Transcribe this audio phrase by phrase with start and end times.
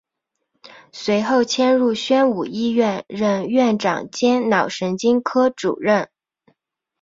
[0.91, 6.09] 随后迁入宣武医院任院长兼脑神经科主任。